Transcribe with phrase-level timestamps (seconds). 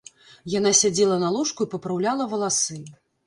[0.53, 2.81] Яна сядзела на ложку і папраўляла валасы.